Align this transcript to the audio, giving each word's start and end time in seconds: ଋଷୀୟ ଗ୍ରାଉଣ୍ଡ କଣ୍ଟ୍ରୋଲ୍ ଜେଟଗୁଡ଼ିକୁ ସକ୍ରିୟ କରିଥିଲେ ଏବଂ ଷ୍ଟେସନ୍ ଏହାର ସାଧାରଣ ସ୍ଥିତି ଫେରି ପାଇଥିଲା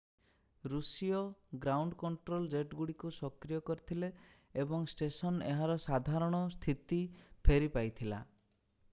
ଋଷୀୟ 0.71 1.11
ଗ୍ରାଉଣ୍ଡ 1.65 1.97
କଣ୍ଟ୍ରୋଲ୍ 2.03 2.47
ଜେଟଗୁଡ଼ିକୁ 2.53 3.11
ସକ୍ରିୟ 3.17 3.59
କରିଥିଲେ 3.67 4.09
ଏବଂ 4.63 4.87
ଷ୍ଟେସନ୍ 4.93 5.37
ଏହାର 5.51 5.75
ସାଧାରଣ 5.85 6.41
ସ୍ଥିତି 6.55 7.03
ଫେରି 7.49 7.71
ପାଇଥିଲା 7.77 8.23